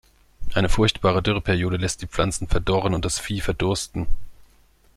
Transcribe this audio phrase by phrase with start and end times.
[0.55, 4.07] Eine furchtbare Dürreperiode lässt die Pflanzen verdorren und das Vieh verdursten.